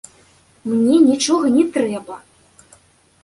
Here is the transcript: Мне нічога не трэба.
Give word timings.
Мне 0.69 0.95
нічога 1.09 1.51
не 1.57 1.65
трэба. 1.75 2.15